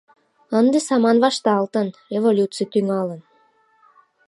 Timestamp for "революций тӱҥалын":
2.13-3.21